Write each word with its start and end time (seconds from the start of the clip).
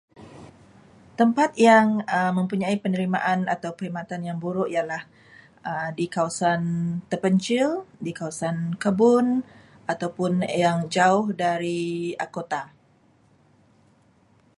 Tempat 1.19 1.51
yang 1.67 1.87
mempunyai 2.37 2.73
penerimaan 2.83 3.39
atau 3.55 3.69
perkhidmatan 3.77 4.21
yang 4.27 4.37
buruk 4.43 4.65
ialah 4.75 5.03
di 5.97 6.05
kawasan 6.15 6.61
terpencil, 7.09 7.69
di 8.05 8.09
kawasan 8.19 8.55
kebun, 8.83 9.27
ataupun 9.91 10.33
yang 10.63 10.77
jauh 10.95 11.27
dari 11.43 11.83
kota. 12.35 12.63